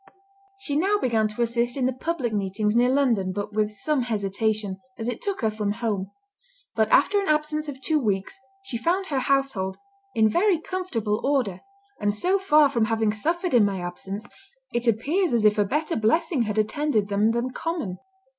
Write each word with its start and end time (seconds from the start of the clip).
She 0.57 0.75
now 0.75 0.97
began 0.97 1.27
to 1.27 1.43
assist 1.43 1.77
in 1.77 1.85
the 1.85 1.93
public 1.93 2.33
meetings 2.33 2.75
near 2.75 2.89
London, 2.89 3.31
but 3.31 3.53
with 3.53 3.71
some 3.71 4.01
hesitation, 4.01 4.77
as 4.97 5.07
it 5.07 5.21
took 5.21 5.41
her 5.41 5.51
from 5.51 5.73
home; 5.73 6.09
but 6.75 6.89
after 6.89 7.21
an 7.21 7.27
absence 7.27 7.69
of 7.69 7.79
two 7.79 7.99
weeks, 7.99 8.39
she 8.63 8.79
found 8.79 9.05
her 9.05 9.19
household 9.19 9.77
"in 10.15 10.27
very 10.27 10.57
comfortable 10.59 11.21
order; 11.23 11.61
and 11.99 12.15
so 12.15 12.39
far 12.39 12.67
from 12.67 12.85
having 12.85 13.13
suffered 13.13 13.53
in 13.53 13.63
my 13.63 13.79
absence, 13.79 14.27
it 14.73 14.87
appears 14.87 15.33
as 15.33 15.45
if 15.45 15.59
a 15.59 15.65
better 15.65 15.95
blessing 15.95 16.41
had 16.41 16.57
attended 16.57 17.07
them 17.09 17.29
than 17.29 17.51
common." 17.51 17.99